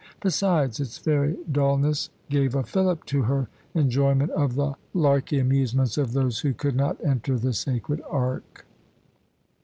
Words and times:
Besides, 0.19 0.79
its 0.79 0.97
very 0.97 1.37
dullness 1.51 2.09
gave 2.27 2.55
a 2.55 2.63
fillip 2.63 3.05
to 3.05 3.21
her 3.21 3.49
enjoyment 3.75 4.31
of 4.31 4.55
the 4.55 4.73
larky 4.95 5.37
amusements 5.37 5.95
of 5.95 6.13
those 6.13 6.39
who 6.39 6.55
could 6.55 6.75
not 6.75 6.97
enter 7.05 7.37
the 7.37 7.53
sacred 7.53 8.01
ark. 8.09 8.65